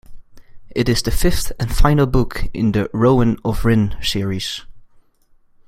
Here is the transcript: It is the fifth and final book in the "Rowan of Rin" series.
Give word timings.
It 0.71 0.89
is 0.89 1.03
the 1.03 1.11
fifth 1.11 1.51
and 1.59 1.69
final 1.71 2.07
book 2.07 2.45
in 2.55 2.71
the 2.71 2.89
"Rowan 2.91 3.37
of 3.45 3.63
Rin" 3.65 3.95
series. 4.01 4.61